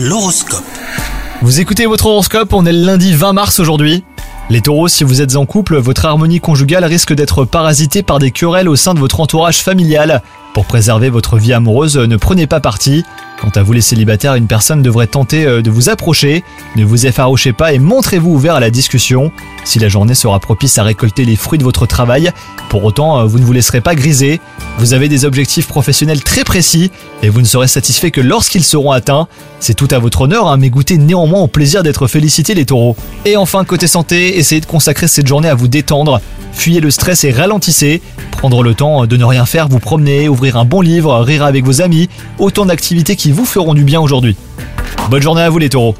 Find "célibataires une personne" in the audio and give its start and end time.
13.80-14.82